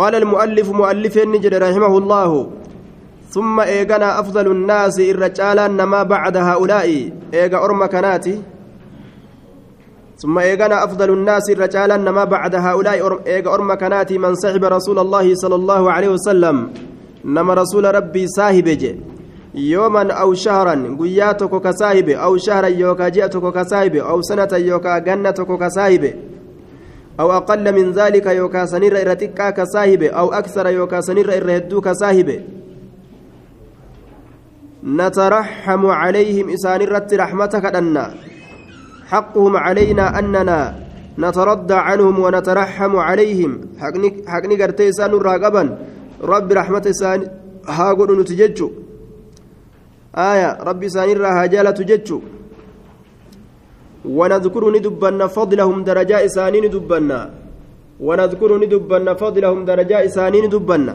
[0.00, 2.30] قال المؤلف مؤلف نجد رحمه الله
[3.34, 6.88] ثم إيغنا أفضل الناس الرجال نما بعد هؤلاء
[7.34, 8.36] إيغا أرم كناتي
[10.22, 15.34] ثم إيغنا أفضل الناس الرجال نما بعد هؤلاء إيغا أرم كناتي من صحب رسول الله
[15.34, 16.56] صلى الله عليه وسلم
[17.24, 18.68] نما رسول ربي صاحب
[19.54, 26.04] يوما أو شهرا قياتك كصاحب أو شهرا يوكا جئتك كصاحب أو سنة يوكا جنتك كصاحب.
[27.20, 32.28] أو أقل من ذلك يوكا سنير إرتكا كصاحب أو أكثر يوكا سنير إرهدو كصاحب
[34.84, 38.14] نترحم عليهم إسان الرت رحمتك أنا
[39.10, 40.60] حقهم علينا أننا
[41.18, 43.52] نتردى عنهم ونترحم عليهم.
[44.32, 45.62] حقني قرتي إسان الراقبا
[46.32, 47.20] رب رحمة إسان
[47.68, 48.68] هاقول نتججو.
[50.16, 52.20] آية رب إسان الرهاجالة تججو.
[54.04, 57.18] ونذكر ندبنا فضلهم درجاء إسان ندبنا
[58.00, 60.94] ونذكر ندبنا فضلهم درجاء إسان ندبنا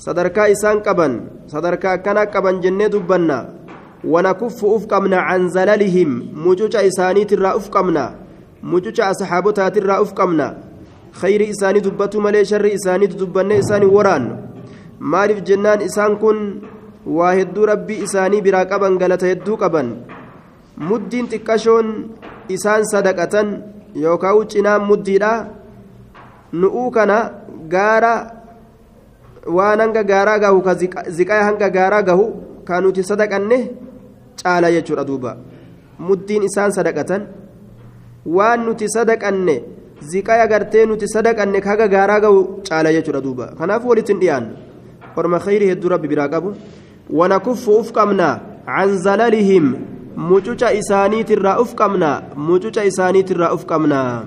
[0.00, 3.52] sadarkaa isaan qaban sadarkaa akkana qaban jennee dubbanna
[4.12, 8.04] wanakuffu uf qabna can zalalihim mucuca isaaniitirraa uf qabna
[8.62, 10.46] mucuca asxaabotaatirraa uf qabna
[11.20, 14.34] khayri isaanii dubbatu malee sharri isaaniitu dubbanne isaanii waraannu
[15.12, 16.38] maaliif jennaan isaan kun
[17.18, 19.28] waa hedduu rabbii isaanii biraa qaban galata
[20.88, 21.88] muddiin xiqqashoon
[22.48, 23.48] isaan sadaqatan
[24.04, 25.32] yookaan cinaan muddiidha
[26.52, 27.16] nu'uu kana
[27.72, 28.14] gaara
[29.56, 30.74] waan hanga gaaraa gahu ka
[31.18, 32.24] ziqaa hanga gaaraa gahu
[32.64, 33.58] ka nuti sadaqanne
[34.42, 35.36] caala jechuudha duuba
[36.08, 37.22] muddiin isaan sadaqatan
[38.36, 39.56] waan nuti sadaqanne
[40.12, 44.52] ziqaa agartee nuti sadaqanne kaga gaaraa gahu caala jechuudha duuba kanaaf walitti hin dhiyaannu
[45.16, 46.54] orma khayrii hedduu rabbi biraa qabu
[47.80, 48.28] uf qabna
[48.66, 49.66] can zalalihim
[50.16, 54.26] mucuca isaaniitirraa uf qabna mucuca isaaniitirraa uf qabna.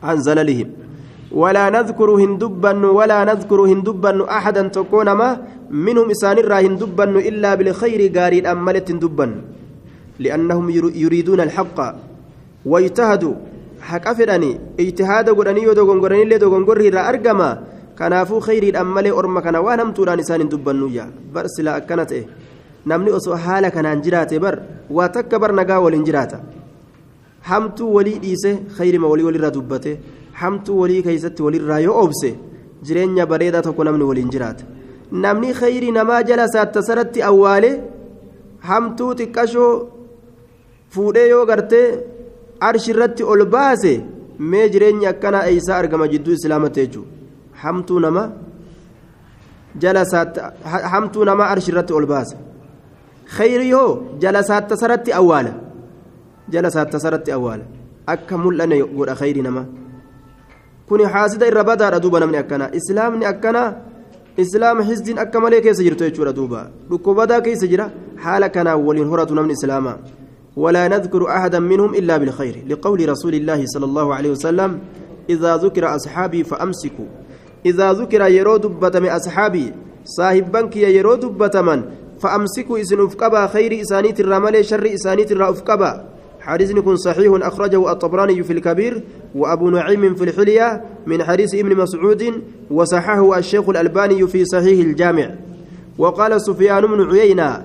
[0.00, 0.80] Can zalalihim
[1.30, 5.28] ولا نذكر هندبن ولا نذكر هندبن أحدا تكون ما
[5.70, 9.30] منهم إسان الرا هندبن إلا بالخير قارين أملت هندبن
[10.18, 11.78] لأنهم يريدون الحق
[12.66, 13.34] ويجتهدوا
[13.80, 17.48] حق أفراني اجتهاد قراني ودوغن قراني اللي دوغن قره را أرقما
[17.98, 22.26] كنافو خير أملي أرما كان وانم توران إسان هندبن يا برس لا أكنت إيه
[22.86, 24.54] namni osoo haala kanaan jiraate bar
[24.96, 26.40] waa takka bar nagaa waliin jiraata
[27.50, 29.92] hamtuu walii dhiise khayrima walii walirraa dubbate
[30.40, 32.30] hamtuu walii keessatti walirraa yoo obse
[32.86, 34.64] jireenya bareedaa tokko namni waliin jiraata
[35.24, 37.70] namni khayrii namaa jala saattasaratti awwaale
[38.70, 39.72] hamtuu xiqqashoo
[40.94, 41.86] fuudhee yoo gartee
[42.68, 43.92] arshirratti ol baase
[44.50, 47.10] mee jireenyi akkanaa eeysaa argama jidduu islaamatti jechuudha
[47.62, 48.22] hamtuu nama
[49.82, 50.04] jala
[50.92, 52.36] hamtuu namaa arshirratti ol baase
[53.36, 55.52] khayrii hoo jala saattasaratti awwaala
[56.48, 57.64] jala saattasaratti awwaala
[58.06, 59.66] akka mul'ane godha khayrii namaa.
[60.88, 63.62] kuni haasida irra badaadha duuba namni akkana islaamni akkana
[64.36, 67.90] islaama hizdiin akka malee keessa jirtu jechuudha duuba dhukkubadaa keessa jira
[68.24, 69.98] haala kanaan waliin horatu namni islaamaa
[70.56, 74.78] ولا نذكر أحدا منهم إلا بالخير لقول رسول الله صلى الله عليه وسلم
[75.30, 77.08] إذا ذكر أصحابي فأمسكوا
[77.66, 79.72] إذا ذكر يرود بتم أصحابي
[80.04, 81.82] صاحب بنك يرود بتمن
[82.20, 86.04] فأمسكوا إسن أفكبا خير إسانيت الرمل شر إسانيت الرأفكبا
[86.40, 89.02] حديث يكون صحيح أخرجه الطبراني في الكبير
[89.34, 95.30] وأبو نعيم في الحلية من حديث ابن مسعود وصححه الشيخ الألباني في صحيح الجامع.
[95.98, 97.62] وقال سفيان بن عيينة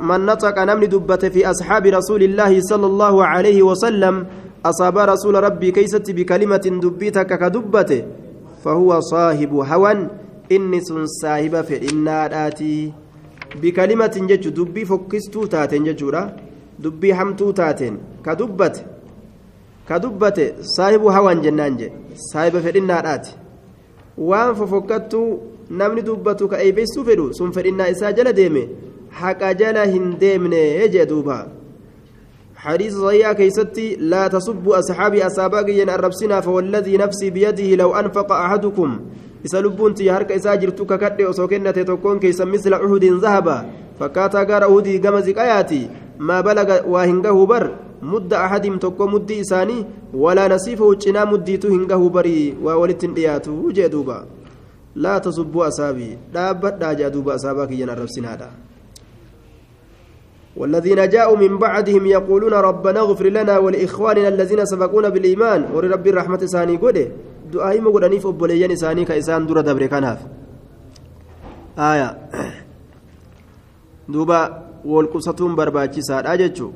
[0.00, 4.26] من نطق نمن دبة في أصحاب رسول الله صلى الله عليه وسلم
[4.66, 8.02] أصاب رسول ربي كيست بكلمة دبيتك كدبته
[8.64, 10.08] فهو صاحب هوى
[10.52, 10.92] إنس
[11.22, 12.60] صاحب في النارات
[13.62, 14.48] بكلمة جج
[16.78, 18.80] دبي hamtuu taateen ka dubbate
[19.88, 21.88] ka dubbate saahibu hawaan jennaan je
[22.30, 23.36] saahiba fedhinnaadhaati
[24.18, 25.28] waan fofokkattuu
[25.70, 28.62] namni dubbatu ka eebeessuu fedhu sun fedhinnaa isaa jala deeme
[29.20, 30.62] haqa jala hin deemne
[30.94, 31.38] jee duuba
[32.64, 39.00] حديث صحيح كيستي لا تصبوا أصحابي أصابا ين الربسنا فوالذي نفسي بيده لو أنفق أحدكم
[39.44, 43.58] إسلبون تيهارك إساجرتك كد وسوكنة تكون كيس مثل أحد ذهبا
[44.00, 45.82] فكاتا غار أهدي قمزك آياتي
[46.18, 47.64] ما بلغ وهنجه بر
[48.02, 49.78] مد أحدهم تكو مد إساني
[50.14, 54.18] ولا نصيفه جنا مديته هنجه بري وولت دياته جدوبا
[54.96, 58.50] لا تصبوا أصابي دابت داجا دوبا أصابك ين الربسنا هذا
[60.56, 65.60] والذين جاءوا من بعدهم يقولون ربنا اغفر لنا ولإخواننا الذين سبقونا بالإيمان.
[65.74, 67.06] ورب الرحمة ساني قده
[67.54, 70.20] دعائي مقدني فبوليان ساني كإسان دور دبر كناف
[71.78, 72.08] آية
[74.08, 74.40] دوبا
[74.84, 76.70] والقصتون برباچسا أججو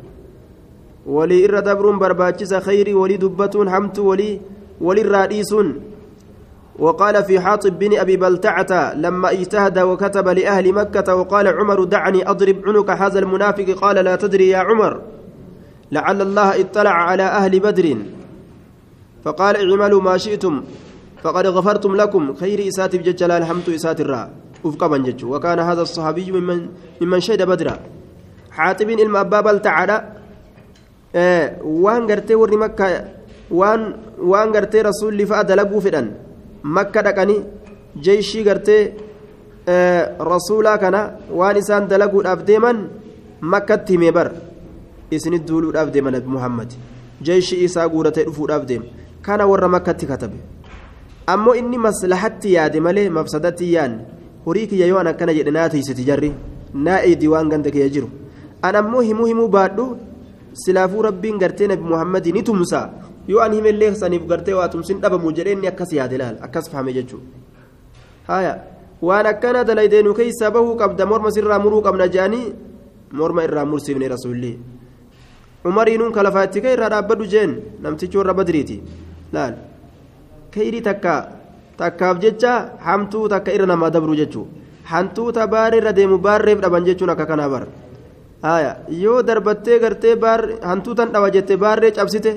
[1.07, 4.41] ولي إر دبرون برباچسا خيري ولي دبتون حمت ولي
[4.81, 5.69] ولي الرئيسون
[6.79, 12.57] وقال في حاطب بن أبي بلتعة لما اجتهد وكتب لأهل مكة وقال عمر دعني أضرب
[12.67, 15.01] عنق هذا المنافق قال لا تدري يا عمر
[15.93, 17.97] لعل الله اطلع على أهل بدر
[19.25, 20.55] فقال اعملوا ما شئتم
[21.23, 24.31] فقد غفرتم لكم خير إسات بججل الحمد إسات الراء
[24.65, 26.59] وفق من جج وكان هذا الصحابي ممن
[27.01, 27.75] ممن شهد بدرا
[28.51, 29.97] حاتب إلما أباب تعالى
[31.15, 32.87] آه وان قرتي وري مكة
[33.51, 33.81] وان
[34.31, 36.09] وان قرتي رسول فأدلقوا فدان
[36.63, 37.45] makka dhaqanii
[38.07, 38.95] jeeshii gartee
[40.31, 41.01] rasuulaa kana
[41.41, 42.79] waan isaan dalaguudhaaf deeman
[43.41, 44.33] makkatti himee bar
[45.11, 46.75] isinit duuluudhaaf deeman nabi muhammad
[47.23, 48.87] jeeshii isaa guuratee dhufuudhaaf deema
[49.29, 50.39] kana warra makkatti katabe
[51.33, 54.01] ammoo inni maslahatti yaade malee mafsadatti yaanne
[54.47, 56.31] horii kiyya yoo an akkana jedhe naa tiisiti jarri
[56.87, 58.09] naa eedii waan ganda kiyya jiru
[58.69, 59.85] an ammoo himuu himuu baadhu
[60.63, 62.87] silaafuu rabbiin gartee nabi muhammadii ni tumsaa
[63.33, 67.27] yoo an himellee saniif gartee waa tumsin dhabamu jedheenni akkas yaade laal akkas fahame jechuudha
[68.31, 68.55] haya
[69.09, 72.47] waan akkana dalaydeenu keeysaa bahuu qabda morma sirraa muruu qabna jedhanii
[73.21, 74.53] morma irraa mursiifne rasuulli
[75.71, 77.53] umariinuun kalafaa itti kee irraa dhaabbadhu jeen
[77.85, 78.77] namtichi warra badriiti
[79.35, 79.55] laal
[80.55, 81.15] kayrii takka
[81.81, 82.53] takkaaf jecha
[82.87, 84.53] hamtuu takka irra namaa dabru jechuudha
[84.93, 87.69] hantuuta baaree irra deemu baarreef dhaban jechuun akka kanaa bara
[88.47, 88.73] haya
[89.05, 90.15] yoo darbattee gartee
[90.71, 92.33] hantuutan dhaba jette baarree cabsite.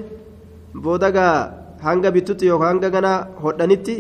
[0.84, 1.36] boodagaa
[1.84, 3.96] hanga bittutti yookaan hanga ganaa hodhanitti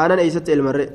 [0.00, 0.88] aanan eeysatti elmarre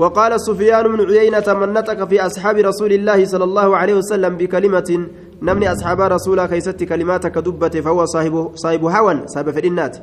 [0.00, 4.90] وقال سفيان بن عيينة من نطق في أصحاب رسول الله صلى الله عليه وسلم بكلمة
[5.42, 9.96] نمني أصحاب رسول كيست كلمات كدبة فهو صاحب صاحب هوى صاحب فرنات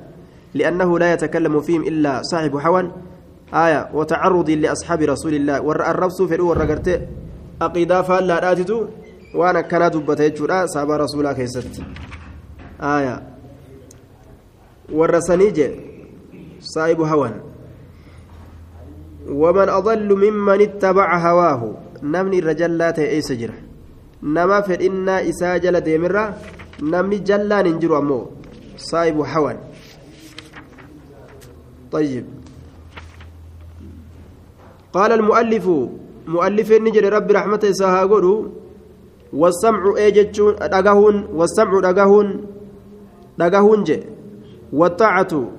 [0.54, 2.92] لأنه لا يتكلم فيهم إلا صاحب هوى
[3.54, 6.80] آية وتعرض لأصحاب رسول الله ور الربس في الأول
[7.62, 8.86] أقيدا فلا راتتو
[9.36, 11.82] وأنا كان دبة يجورا صاحب رسول كيست
[12.82, 13.24] آية
[14.94, 15.60] ورسنيج
[16.60, 17.32] صاحب هوى
[19.30, 21.62] ومن أضل ممن اتبع هواه
[22.04, 23.32] نمني الرجال لا تأيس
[24.24, 26.38] جرا نما فإن إساجل ديمرة
[26.82, 28.26] نمني جلان انجر أمو
[28.78, 29.58] صاحب هوى
[31.92, 32.26] طيب
[34.94, 35.70] قال المؤلف
[36.28, 38.04] مؤلف النجر رب رحمته ساها
[39.34, 42.58] والسمع ايجتشون دغهون والسمع دغهون
[43.38, 43.98] dhagahuun je
[44.74, 45.52] والطاعة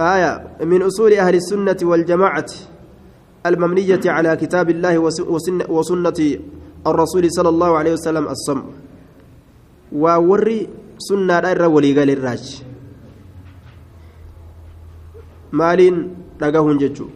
[0.00, 2.46] آية من أصول أهل السنة والجماعة
[3.48, 4.98] المبنية على كتاب الله
[5.68, 6.20] وسنة
[6.86, 8.60] الرسول صلى الله عليه وسلم الصم.
[9.92, 10.68] ووري
[10.98, 12.44] سنة الر وليقال الراج.
[15.52, 15.96] مالين
[16.40, 17.08] dhagahuun jechuu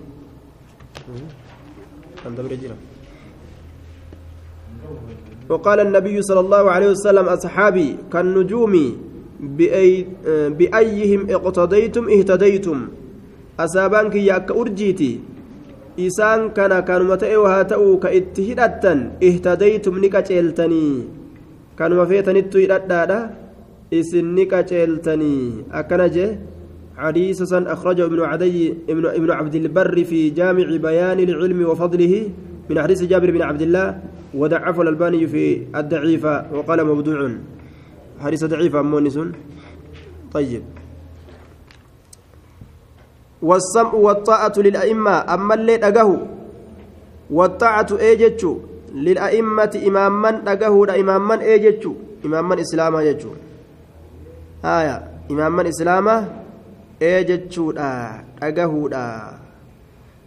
[5.49, 8.75] وقال النبي صلى الله عليه وسلم أصحابي كالنجوم
[9.41, 10.07] بأي
[10.57, 12.79] بأيهم اقتديتم اهتديتم.
[13.61, 15.21] أسابانك ياك أرجيتي.
[15.99, 20.87] إسان كان كانوا متأو هاتأو كإتهدتا اهتديتم نكتشلتني
[21.79, 23.31] كانوا فيتنتو إلى
[23.93, 25.35] إسن نكتشلتني
[25.73, 26.29] أكنجه
[26.97, 32.15] حديثا أخرجه ابن عدي ابن, ابن عبد البر في جامع بيان العلم وفضله
[32.71, 33.99] من حديث جابر بن عبد الله
[34.35, 37.31] وضعف الألباني في الضعيفة وقال مبدوع
[38.21, 39.19] حديث ضعيف مونس
[40.33, 40.63] طيب
[43.43, 46.17] والسمع والطاعة للأئمة أما اللي أجاه
[47.31, 48.57] والطاعة إيجتشو
[48.95, 51.93] للأئمة إماما أجاه إماما إيجتشو
[52.25, 53.31] إماما إسلاما يجتشو
[54.65, 54.97] آية
[55.31, 56.29] إماما إسلاما
[57.03, 57.73] إيجتشو
[58.43, 58.73] أجاه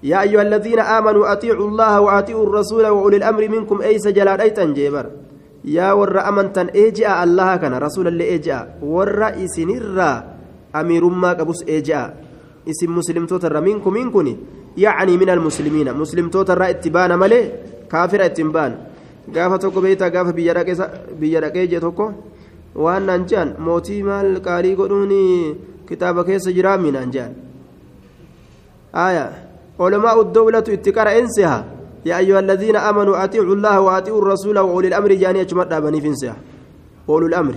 [0.04, 5.06] يا أيها الذين آمنوا أطيعوا الله وأطيعوا الرسول وأولي الأمر منكم أيس جلال أيتن جيبر.
[5.66, 8.78] يا ور أمنتن إيجاء الله كان رسول اللي إيجاء.
[8.84, 10.24] ور إسنرا
[10.76, 12.25] أمير ما قبس إيجاء.
[12.68, 14.26] اسم مسلم توتر منكم منكم
[14.78, 15.94] يعني من المسلمين.
[15.94, 17.42] مسلم توتر اتبان ملي؟
[17.92, 18.74] كافر اتبان.
[19.34, 22.14] gaafa tokko beeytaa gaafa biyya dhaqee jee tokko
[22.84, 25.14] waan naan jean mootii maal qaalii godhuun
[25.90, 27.32] kitaaba keessa jiraa minaan jean
[28.94, 29.46] aayaa
[29.80, 31.66] علماء الدولة اتقار إنسها.
[32.06, 35.12] يا أيها الذين آمنوا أطيعوا الله وأطيعوا الرسول وأولي الأمر.
[35.14, 36.36] جاني أجمد بني فينسها
[37.10, 37.56] أولي الأمر.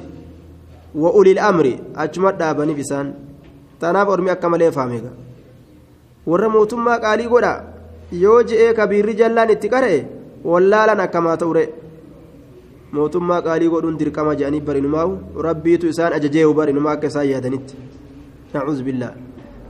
[0.99, 1.67] وأولي الأمر.
[1.95, 3.07] أجمد بني فيسان
[3.81, 5.11] tanaaf ormi akka malee faamega
[6.31, 7.53] warra mootummaa qaalii godha.
[8.23, 9.99] Yoo je'ee kabiirri jallaan itti qara'e
[10.51, 11.65] wallaalan akkamaa ta'ure
[12.97, 15.13] mootummaa qaalii godhuun dirqama je'anii barinumaa'u
[15.47, 17.75] rabbiitu isaan ajajee'u barinumaa akka isaan yaadanitti.
[18.55, 19.13] Nacuuz billaa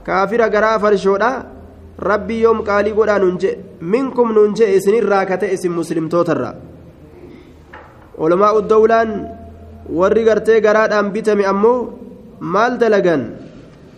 [0.07, 1.31] kaafira garaa farshoodha
[2.09, 3.53] rabbii yoom qaalii godhaa nuun je'e?
[3.81, 6.55] Minkum nuun je'e isinirraa kate isin muslimtootarraa.
[8.23, 9.09] Olamaa uddowlaan
[9.99, 11.77] warri gartee garaadhaan bitame ammoo
[12.39, 13.21] maal dalagan?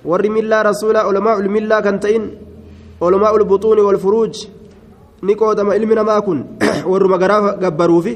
[0.05, 2.25] Warri millaa rasuulaa ulamaa ulmillaa kan ta'in
[3.01, 4.36] ulamaa ulbuxuuni walfuruuj
[5.22, 6.46] ni qoodama ilmi namaa kun
[6.91, 8.13] warruma garaa gabbaruufi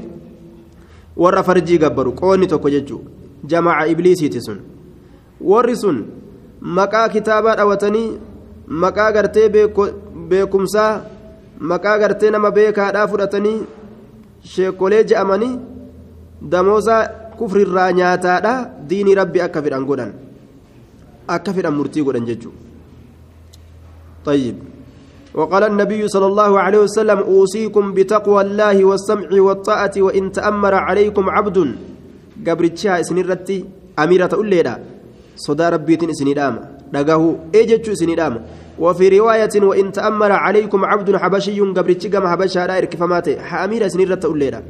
[1.24, 3.01] warra farjii gabbaru qoonni tokko jechuu
[3.54, 4.60] jamaca ibliisiiti sun
[5.51, 5.98] warri sun
[6.80, 8.10] maqaa kitaabaa dhawatanii
[8.84, 9.48] maqaa gartee
[10.30, 10.92] beekumsaa
[11.72, 13.60] maqaa gartee nama beekaadhaa fudhatanii
[14.54, 15.54] sheekolee je'amanii
[16.51, 17.01] damoosaa
[17.38, 18.54] kufrirraa nyaataadha
[18.89, 20.13] diinii rabbi akka fedhan godhan
[21.27, 22.65] akka fedhan murtii godhan jechuudha.
[24.25, 24.55] طيب.
[25.34, 31.75] وقال النبي صلى الله عليه وسلم أوصيكم بتقوى الله والسمع والطاعة وإن تأمر عليكم عبد.
[32.48, 33.65] قبرتشها سنرتي
[34.00, 34.84] أميرة أوليدا.
[35.38, 36.55] صدى ربيت سندام
[36.94, 37.22] دقه
[37.55, 38.34] إيجتشو سندام
[38.79, 44.63] وفي رواية وإن تأمر عليكم عبد حبشي قبرتش قام حبشها لا إركفماته أميرة سنرت أوليدا.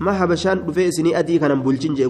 [0.00, 2.06] ما حبشان بفي سني أدي كان بولشين جي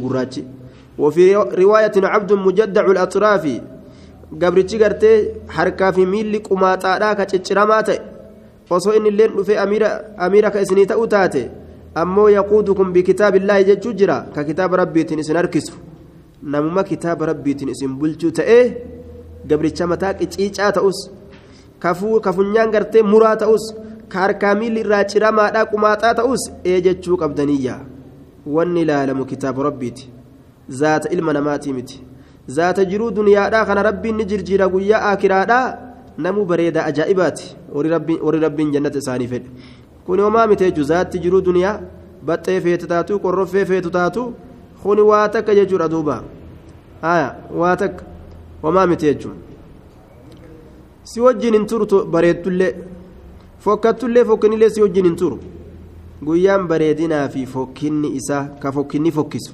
[0.98, 3.73] وفي رواية عبد مجدع الأطراف.
[4.32, 5.16] Gabrichi gartee
[5.56, 8.00] harkaa fi miilli qumaaxaadhaa ka cicciramaa ta'e.
[8.70, 11.50] Osoo inni illeen dhufee amiira ka isinii ta'u taate
[11.94, 14.26] ammoo yaquudukum bikitaabillaahi jechuu jira.
[14.34, 15.74] Ka kitaaba rabbiitiin isin harkisu.
[16.42, 18.64] Namuma kitaaba rabbiitiin isin bulchuu ta'ee
[19.48, 21.10] gabricha mataa qiciicaa ta'us
[21.78, 23.74] ka funyaan gartee muraa ta'us
[24.08, 27.78] ka harkaa miilli irraa ciramaadhaa qumaaxaa ta'us ee jechuu qabdaniyya
[28.46, 30.10] wanni ilaalamu kitaaba rabbiiti.
[30.68, 32.00] Zaata ilma namaatii miti
[32.46, 35.78] zaata jiruu duniyaadhaa kana rabbiin ni jirjiira guyyaa akiraadhaa
[36.18, 39.48] namu bareeda ajaa'ibaati warri rabbiin jannata isaanii fedhe
[40.06, 41.78] kun homaa miti jechuun zaatti jiruu duniyaa
[42.26, 44.26] baxxee feetu taatu qorroffee feetu taatu
[44.82, 46.22] kuni waa takka jechuudha duuba
[47.02, 48.04] haya waa takka
[48.62, 49.36] homaa miti jechuun
[51.02, 52.72] si wajjin hin turu bareeddullee
[53.64, 55.38] fokkattullee fokkinillee si wajjin hin turu
[56.24, 59.52] guyyaan bareedinaa fi fokkinni isaa ka fokkinni fokkisu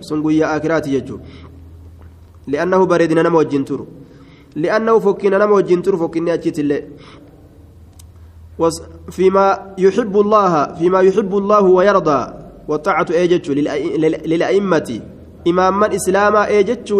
[0.00, 1.24] sun guyyaa akiraati jechuudha
[2.46, 3.86] li'annahu bareedina nama wajjin turu.
[4.56, 6.82] Li'annahu fokkina nama wajjin turu fokkinni achiitillee
[9.10, 12.20] فيما يحب الله فيما يحب الله ويرضى
[12.68, 13.50] والطاعة أيجتش
[14.30, 15.00] للأئمة
[15.48, 16.92] إماما إسلاما أيجتش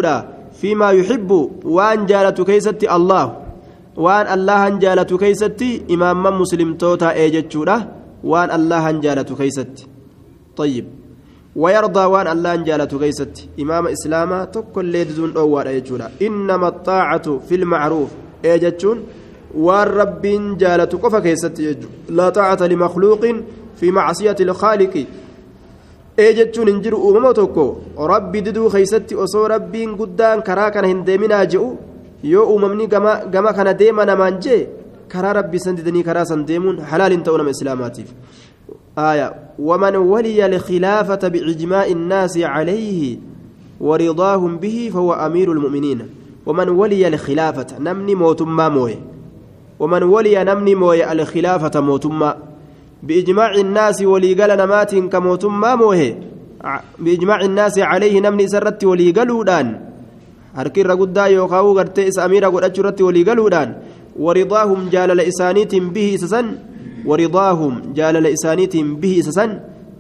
[0.61, 1.31] فيما يحب
[1.65, 3.25] وأن جالت كيستي الله
[3.97, 7.57] وأن الله جالت كيستي إماما مسلم توتا أيجتش
[8.25, 9.87] وأن الله جالت كيستي
[10.57, 11.04] طيب
[11.57, 18.11] ويرضى وان الله جالت كيست إمام إسلاما تكل ليدزون أوار أيجولا إنما الطاعة في المعروف.
[18.45, 18.99] أيجتشون
[19.55, 20.25] وان رب
[20.59, 21.57] جالت قف كيست
[22.09, 23.23] لا طاعة لمخلوق
[23.79, 24.95] في معصية الخالق.
[26.19, 27.67] أيجتشون انجر أمم توكو.
[27.99, 31.77] ربي ددو كيست أصو ربي قدان كراكن هندمنا جئو
[32.25, 32.87] يو أممني
[33.35, 34.67] قما كان ديما نمانجي.
[35.13, 38.09] كرا ربي سنددني كرا سنديمون حلال تونم إسلاماتيف.
[38.99, 43.19] آية ومن ولي الخلافة بإجماع الناس عليه
[43.81, 46.01] ورضاهم به فهو أمير المؤمنين.
[46.47, 48.99] ومن ولي الخلافة نمني موتما موي
[49.79, 52.37] ومن ولي نمني موي الخلافة موتما.
[53.03, 56.17] بإجماع الناس ولي قال نمات كموتما موي
[56.99, 59.95] بإجماع الناس عليه نمني سرت ولي قالودان
[60.55, 63.75] harkii irra guddaa yookaan gartee isa amiira godhachuu irratti walii galuudhaan
[64.27, 66.47] waridaahum jaalala isaaniitiin bihi isa san
[67.07, 69.47] ورضاهم جالل إسانيتهم به إسسا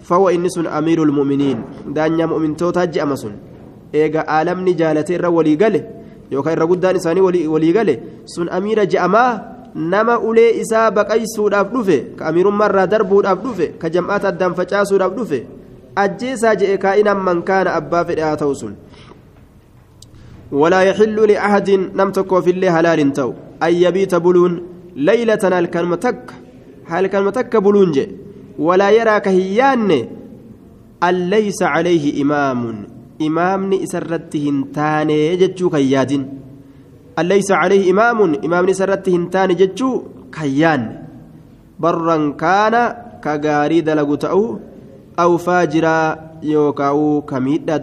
[0.08, 1.58] فهو إنس أمير المؤمنين.
[1.96, 3.34] دانيا مؤمن توتا جأمسون
[3.94, 7.96] إيغا آلمني جالتي الرا ولي قاله قدان إساني ولي, ولي قاله
[8.26, 14.24] سن أمير جأما نما أولي إسا بقيسو داف دفه كأمير مرة دربو داف دفه كجمعات
[14.24, 15.42] الدم فجاسو داف دفه
[15.98, 18.74] أجيسا جئ كائنا من كان أبا في الآتوسون
[20.52, 23.32] ولا يحل لأحد نم تكو في الله هلال تو
[23.62, 24.52] أن يبيت بلون
[24.96, 26.43] ليلة الكلمة تك.
[26.86, 28.08] هل كلمة تك بلون جي
[28.58, 29.90] ولا يرى كهيان
[31.02, 32.60] أن ليس عليه إمام.
[33.22, 36.12] إمامني إسرتهن تاني جتشو كياد
[37.18, 38.18] أن ليس عليه إمام.
[38.44, 40.82] إمامني إسرتهن تاني جتشو كيان
[41.78, 42.74] برا كان
[43.24, 44.58] كغاري دلقتأو
[45.18, 47.78] أو فاجرا يوكاو كميدا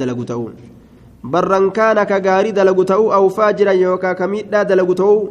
[1.24, 5.30] ka gaarii dalagu ta'uu aw faajiran yookaan ka miidhaa dalagu ta'uu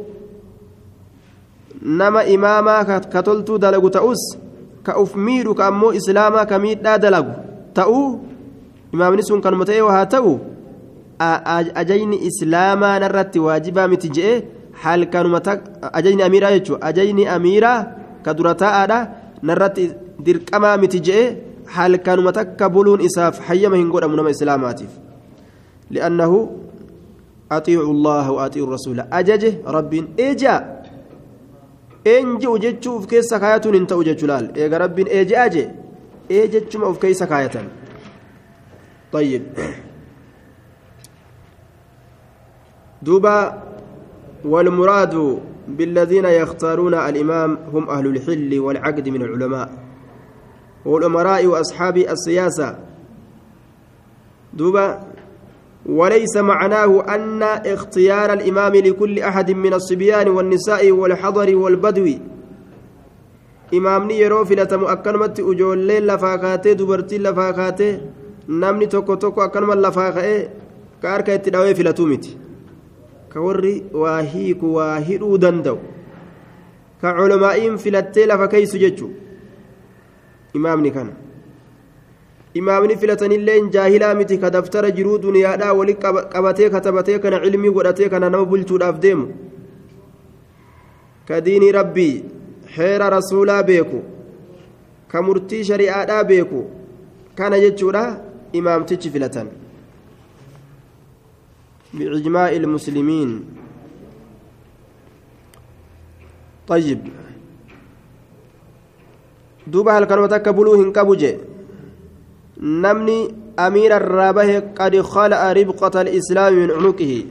[1.82, 4.22] nama imaamaa ka toltuu dalagu ta'us
[4.82, 7.32] ka uf miidhu ka ammoo islaamaa ka miidhaa dalagu
[7.75, 8.06] ta'uu
[8.94, 10.32] imaamni sun kanuma ta'ee haa ta'u
[11.82, 14.34] ajajni islaamaa narratti waajibaa miti je'e
[14.82, 15.40] halkanuma
[15.92, 17.78] ajajni amiiraa jechuudha ajajni amiiraa
[18.25, 18.99] ka dura taa'aadha
[19.42, 19.90] narratti
[20.25, 21.28] dirqamaa miti je'e
[21.76, 24.92] halkanuma takka buluun isaaf hayyama hin godhamu nama islaamaatiif.
[25.90, 26.50] لأنه
[27.52, 29.54] أطيعوا الله وأطيعوا الرسول أججه
[32.07, 35.69] رب إيجا إنجي وجدتشو في كيس سكاية انت وجدتشلال إيجا رب إيجا أجي
[36.30, 37.69] إيجتشو ما في كيس سكاية
[39.12, 39.42] طيب
[43.02, 43.62] دوبا
[44.45, 49.73] والمراد بالذين يختارون الإمام هم أهل الحل والعقد من العلماء
[50.85, 52.78] والأمراء وأصحاب السياسة
[54.52, 55.00] دوبا
[55.87, 62.06] وليس معناه أن اختيار الإمام لكل أحد من الصبيان والنساء والحضر والبدو
[63.75, 68.00] إمامني يرو فلتم أكنمت أجولين لفاقاتي دبرتين لفاقاتي
[68.50, 70.49] namni tokko tokko akkanuma lafaa ka'ee
[71.02, 72.32] ka harka itti dhawee filatuu miti
[73.28, 75.78] ka warri waa hiiku waa hidhuu danda'u
[77.00, 79.10] ka culamaa'iin filattee lafa keeysu jechuu
[80.54, 81.12] imaamni kana
[82.54, 85.95] imaamni filatanillee jaahilaa miti ka daftara jiruu duniyaadhaa wali
[86.35, 89.26] qabatee katabatee kana cilmii godhatee kana nama bulchuudhaaf deemu
[91.28, 92.25] ka diinii rabbii
[92.76, 94.02] heera rasuulaa beeku
[95.09, 96.66] ka murtii shari'aadhaa beeku
[97.35, 98.04] kana jechuudha
[98.52, 99.49] imaamtichi filatan
[101.95, 103.45] بإجماع المسلمين
[106.69, 107.00] طيب
[109.66, 110.76] دوبا هل كانوا تكبلوا
[112.61, 117.25] هنكبوجي نمني أمير الرابه قد خلأ ربقة الإسلام من عنقه.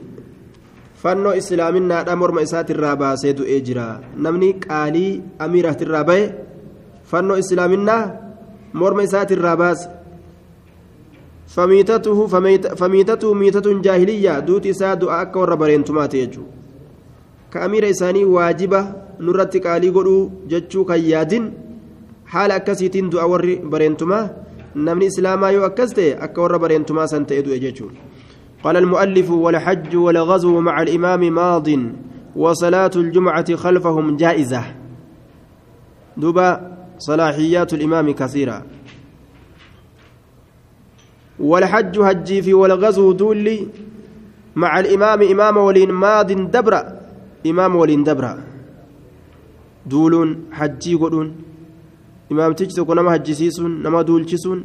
[1.02, 4.00] فنو إسلامنا أمر مئسات الرابا سيدو إجرا.
[4.18, 6.32] نمني قالي أميرة الرابه.
[7.04, 8.20] فنو إسلامنا
[8.74, 9.88] مر مئسات الراباس
[11.48, 12.26] فميتته
[12.80, 14.38] فميتته ميتة جاهلية.
[14.38, 16.42] دوت إساد أكا وربرين تمات يجو
[17.52, 18.92] كأمير إساني واجبة.
[19.20, 21.52] نرتي قالي قلو جتشو كيادين.
[22.26, 23.26] حال أكسيتين دعا
[24.76, 27.90] ور برينتما نمني إسلاما يو أكسته أكا ور برينتما سنت إدو يجو
[28.64, 31.68] قال المؤلف والحج والغزو مع الإمام ماض
[32.36, 34.64] وصلاة الجمعة خلفهم جائزة.
[36.16, 38.66] دبا صلاحيات الإمام كثيرة.
[41.40, 43.68] والحج هجي في والغزو دولي
[44.56, 47.00] مع الإمام إمام ولين ماض دبرة.
[47.46, 48.38] إمام ولين دبرة.
[49.86, 50.96] دولون حجي
[52.30, 54.64] قدون إمام تجتك نما هجسيسون نما دولشسون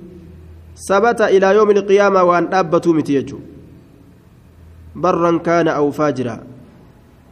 [0.90, 3.40] ثبت إلى يوم القيامة وأن أبتوا متيجو
[4.96, 6.44] برا كان أو فاجرا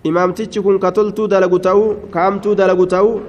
[0.06, 3.20] إمام تجكن كتلتو دلقتو كامتو دلقتو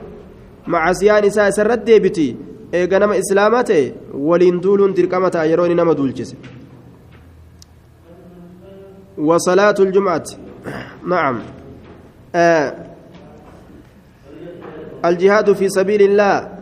[0.67, 2.37] مع سيان إساء سرد ديبتي
[2.75, 3.95] eega nama islaamaa ta'e
[4.29, 6.37] waliin duuluun dirqama ta'a yeroo inni nama duulchise.
[9.19, 10.25] وصلاة الجمعة
[11.07, 11.43] نعم
[12.35, 12.75] آه
[15.05, 16.54] الجهاد في سبيل الله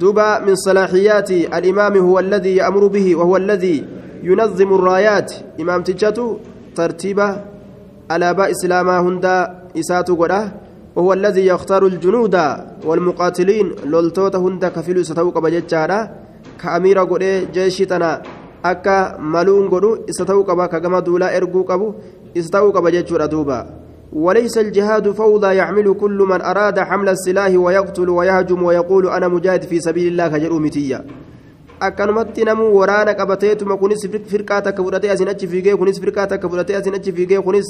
[0.00, 3.76] دبا من صلاحيات الإمام هو الذي يأمر به وهو الذي
[4.22, 5.32] ينظم الرايات.
[5.60, 6.38] إمام تجته
[6.76, 7.28] ترتيبة
[8.10, 9.36] على باء إسلاما هندا
[9.80, 10.42] إساتو قده
[10.96, 12.36] وهو الذي يختار الجنود
[12.84, 13.66] والمقاتلين.
[13.84, 16.00] لولتوتا هندا كفيلو ستوق بججارا
[16.60, 18.22] كأمير قده جيشتنا
[18.66, 21.94] akka maluun godhu isa ta'uu qaba ka gama duulaa erguu qabu
[24.16, 29.80] وليس الجهاد فوضى يحمل كل من أراد حمل السلاح ويقتل ويهجم ويقول أنا مجاهد في
[29.80, 31.04] سبيل الله كجرو متيا
[31.80, 36.76] akkanumatti namuu waraana qabateetuma kunis firqaa takka fudhatee asin achi fiigee kunis firqaa takka fudhatee
[36.76, 37.68] asin achi fiigee kunis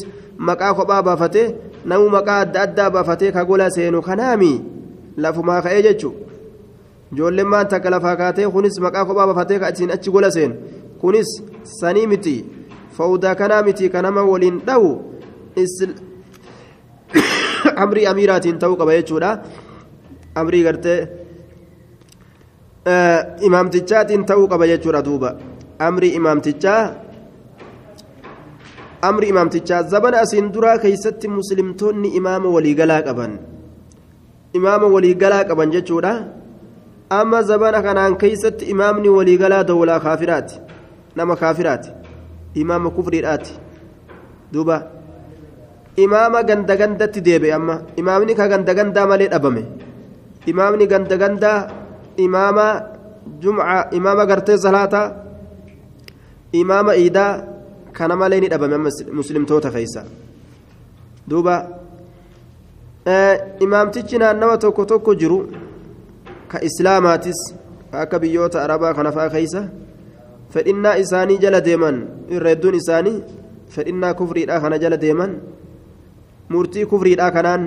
[0.49, 1.55] maqaa kophaa baafatee
[1.85, 4.53] namuu maqaa adda addaa baafatee ka gola seenu kanaami
[5.17, 6.15] lafumaa ka'ee jechuun
[7.13, 10.55] ijoolleen maan takka lafaa kaatee kunis maqaa kophaa baafatee ka asin achi gola seenu
[11.01, 11.31] kunis
[11.81, 12.37] sanii miti
[12.99, 14.93] fawdaa kanaa miti ka nama waliin dhawu
[17.85, 19.31] amrii amiiraatiin ta'uu qaba jechuudha
[20.35, 21.01] amrii gartee.
[23.41, 25.35] imaamtichaatiin ta'uu qaba jechuudha duuba
[25.79, 26.95] amri imaamtichaa
[29.03, 33.39] amri imaamtichaa zabana asiin duraa keeysatti muslimtoonni imaama waliigalaa qaban
[34.55, 36.13] imaama waliigalaa qaban jechuudha
[37.19, 40.61] amma zabana kanaan keeysatti imaamni waliigalaa dawlaa kaafiraati
[41.17, 41.91] nama kaafiraati
[42.55, 43.59] imaama kufriidhaati
[44.53, 44.77] duuba
[45.97, 47.83] imaama ganda gandatti deebi'e amma.
[47.97, 49.63] Imaamni ka ganda gandaa malee dhabame.
[50.47, 51.59] Imaamni ganda gandaa
[52.17, 52.67] imaama
[53.41, 55.13] jumca imaama gartee salaataa
[56.53, 57.43] imaama iidaa
[57.93, 58.77] kana malee ni dhabame
[59.13, 60.05] muslimtoota keeysa
[61.29, 61.55] duuba
[63.61, 65.39] imaamtichi naannawa tokko tokko jiru
[66.49, 67.41] ka islaamaatis
[67.93, 69.69] akka biyyoota arabaa kana fa'aa keeysa
[70.55, 73.23] fedhinnaa isaanii jala deeman irra hedduun isaanii
[73.77, 75.39] fedhinnaa kufriidhaa kana jala deeman
[76.49, 77.63] murtii kufriidhaa kanaan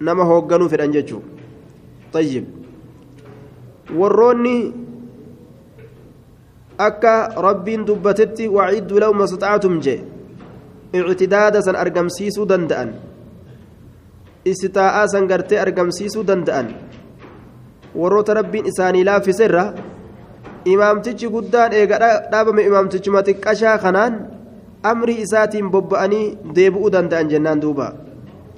[0.00, 1.22] nama hoogganuu fedhan jechuu
[2.12, 2.44] طيب
[3.98, 4.72] warroonni
[6.78, 10.00] akka rabbiin dubbatetti waciddu lahum mastataatum jee
[10.92, 12.90] ictidaada san argamsiisuu danda'an
[14.44, 16.68] istitaa'aa san gartee argamsiisuu danda'an
[18.00, 19.64] warroota rabbiin isaanii laaffiserra
[20.64, 21.98] imaamtichi guddaan eega
[22.32, 24.14] dhaabame imaamtichuma xiqqashaa kanaan
[24.82, 27.94] amrii isaatiin bobba'anii deebi'uu danda'an jennaan duuba.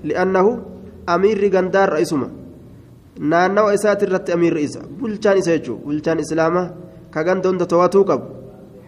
[0.04, 0.58] Li'annahu
[1.06, 2.28] amiirri gandaarra isuma.
[3.20, 4.80] Naannawa isaati irratti amiirri isa.
[5.00, 6.68] Bulchaan isa jechuudha bulchaan islaamaa
[7.10, 8.26] ka ganda hunda to'atuu qabu.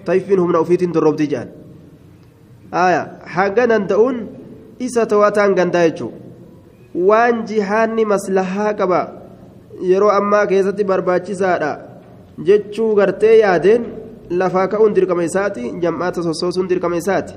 [0.05, 1.49] Tayfiin humna ofiitiin dorrobdii jedhan
[2.73, 4.17] hanga danda'uun
[4.79, 6.19] isa to'ataan gandaa jechuudha
[6.95, 9.01] waan jihaanni maslahaa qaba.
[9.81, 11.79] Yeroo ammaa keessatti barbaachisaadha.
[12.47, 14.02] Jechuu gartee yaadeen
[14.41, 17.35] lafaa ka'uun dirqama isaati jam'aata sossoosuun dirqama isaati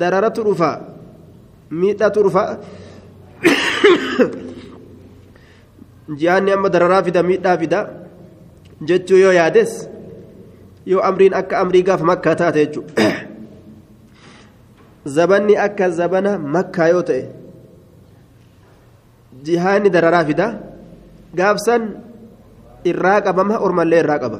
[0.00, 0.70] dararatu dhufa
[1.70, 2.44] miidhatu dhufa
[6.18, 7.80] jihaanni amma dararaa fida miidhaa fida
[8.90, 9.72] jechuu yoo yaades
[10.86, 13.08] yoo amriin akka amrii gaafa makkaa taate jechuudha
[15.16, 17.22] zabanni akka zabana makkaa yoo ta'e
[19.46, 20.46] jihaanni dararaa fida
[21.40, 21.82] gaafsan
[22.90, 24.38] irraa qabama ormallee irraa qaba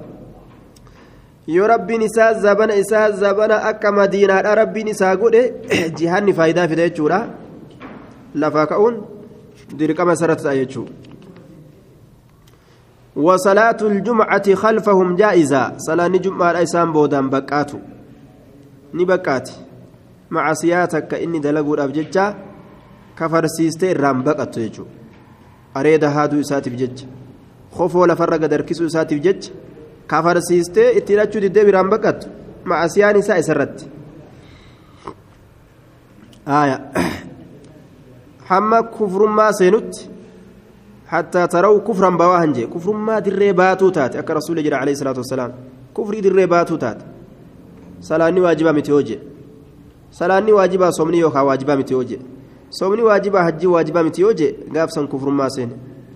[1.46, 5.42] yoo rabbiin isaa zabana isaa zabana akka madiinaadha rabbiin isaa godhe
[5.98, 7.20] jihaanni faayidaa fida jechuudha
[8.34, 9.02] lafaa ka'uun
[9.78, 11.06] dirqama isarratti ta'a jechuudha.
[13.16, 17.78] وصلاة الجمعة خلفهم جائزة صلاة جمعة إسام بودان بكاتو
[18.94, 19.50] نبكات
[20.30, 22.34] مع سياتك إني دلقوا أبججة
[23.18, 24.84] كفر سيستي الرام بكاتو يجو
[25.76, 26.98] أريد هادو إساتي بجج
[27.72, 28.36] خفو لفرق
[30.06, 32.28] kafarsiistee itti hidhachuu diddee biraan baqattu
[32.64, 33.88] ma'asiyaan isaa isarratti.
[38.50, 40.10] Hamma kufrummaa seenutti
[41.06, 44.18] hattaa tarawu kufran bawaa hin kufrummaa dirree baatuu taate.
[44.18, 45.52] Akka rasuulli jedha alayhi salaatu wasalaam
[45.94, 47.04] kufrii dirree baatuu taate.
[48.00, 49.20] Salaanni waajibaa miti yoo jee.
[50.10, 52.20] Salaanni waajibaa somni yookaan waajibaa miti yoo jee.
[52.70, 55.72] Somni waajibaa hajjii waajibaa miti yoo jee gaafsan kufrummaa seene.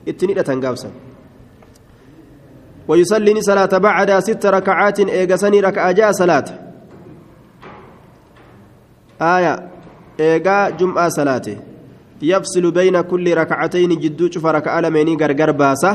[0.07, 0.91] Ittiin hidhatan gaafsan.
[2.91, 6.45] ويصلي صلاة بعد ست ركعات إيقسني ركعة جاء صلاة.
[9.23, 9.55] آية
[10.21, 11.57] إيقا جمعة صلاته
[12.23, 15.93] يفصل بين كل ركعتين جدو شوف ركعة لمني غرغر باسة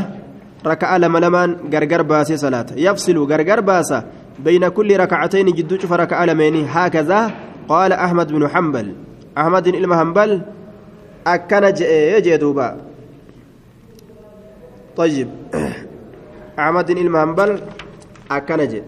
[0.65, 2.65] ركعة لما لمان غرغر باسة صلاة.
[2.75, 4.03] يفصل غرغر باسة
[4.39, 7.31] بين كل ركعتين جدو شوف ركعة لمني هكذا.
[7.69, 8.95] قال أحمد بن حنبل.
[9.37, 10.41] أحمد بن حنبل
[11.27, 11.63] أكن
[12.25, 12.77] جدوبا
[14.95, 15.29] طيب.
[16.59, 17.61] أحمد بن حنبل
[18.31, 18.83] أكن جد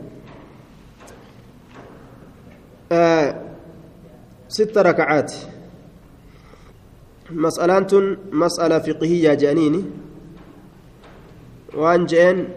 [2.92, 3.42] آه
[4.48, 5.34] ست ركعات.
[7.32, 9.84] مسألة مسألة فقهية جانيني.
[11.76, 12.48] وان جين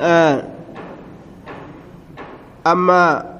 [0.00, 0.44] آه
[2.66, 3.32] أما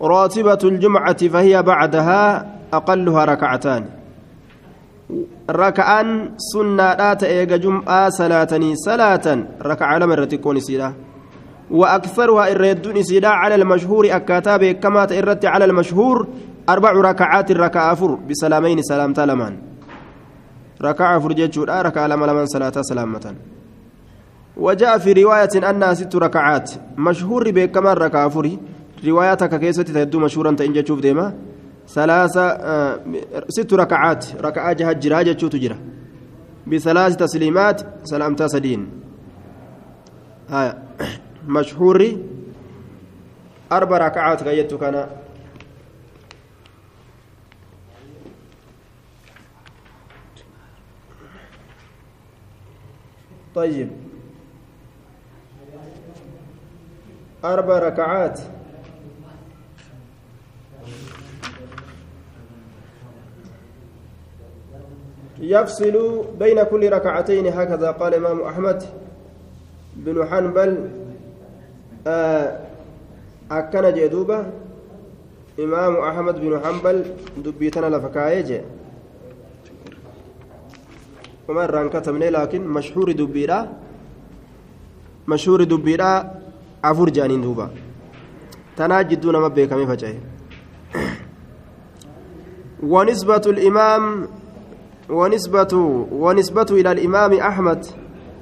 [0.00, 2.22] راتبة الجمعة فهي بعدها
[2.72, 3.99] أقلها ركعتان.
[5.50, 9.26] ركعان سنة لا تأيق جمعة صلاتني صلاة
[9.62, 10.94] ركعة لم تكون سيرة
[11.70, 16.26] وأكثرها الردون سيرة على المشهور أكاتاب كما تئرت على المشهور
[16.68, 19.56] أربع ركعات ركعة أفر بسلامين سلامتا لمان
[20.82, 23.34] ركعة أفر جيتشور ركعة لما لمن صلاة سلامة
[24.56, 28.50] وجاء في رواية أنها ست ركعات مشهور بكمان ركعة أفر
[29.06, 31.34] رواياتك كيست تهدو مشهورا تنجا تشوف ديما
[31.94, 33.00] ثلاثة آه
[33.48, 35.78] ست ركعات ركعة جهة جراجة تجرى
[36.66, 38.90] بثلاث تسليمات سلامتا سدين
[40.50, 40.76] آه
[41.56, 42.16] مشهور
[43.72, 45.06] أربع ركعات قيدت كان.
[53.54, 53.90] طيب.
[57.44, 58.40] أربع ركعات.
[65.40, 67.90] يفصل بين كل ركعتين هكذا.
[67.90, 68.82] قال الإمام أحمد
[69.96, 70.88] بن حنبل
[72.06, 72.60] آه
[73.50, 74.46] أكن جدوبة.
[75.64, 77.04] إمام أحمد بن حنبل
[77.44, 78.64] دبيتنا لفكاية
[81.48, 83.68] وما الران كتبني لكن مشهور دبيرا
[85.28, 86.34] مشهور دبيرا
[86.84, 87.70] عفور جانين دوبا
[88.76, 90.14] تناجد دون مبه كمي فجأة.
[92.92, 94.28] ونسبة الإمام
[95.10, 95.74] ونسبة
[96.12, 97.86] ونسبة إلى الإمام أحمد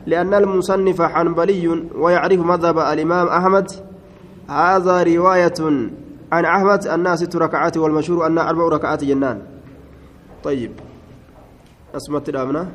[0.06, 3.70] لأن المصنف حنبلي ويعرف مذهب الإمام أحمد.
[4.48, 5.60] هذا رواية
[6.32, 9.42] عن أحمد أنها ست ركعات والمشهور أنها أربع ركعات جنان.
[10.44, 10.72] طيب.
[11.96, 12.72] أسمت الأمنة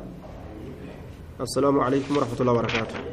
[1.42, 3.12] السلام عليكم ورحمة الله وبركاته.